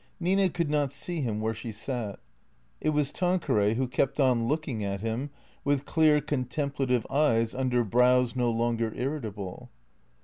Nina 0.19 0.49
could 0.49 0.71
not 0.71 0.91
see 0.91 1.21
him 1.21 1.39
where 1.41 1.53
she 1.53 1.71
sat. 1.71 2.19
It 2.79 2.89
was 2.89 3.11
Tanqueray 3.11 3.75
who 3.75 3.87
kept 3.87 4.19
on 4.19 4.47
looking 4.47 4.83
at 4.83 5.01
him 5.01 5.29
with 5.63 5.85
clear, 5.85 6.19
contemplative 6.21 7.05
eyes 7.07 7.53
under 7.53 7.83
brows 7.83 8.35
no 8.35 8.49
longer 8.49 8.91
irritable. 8.95 9.69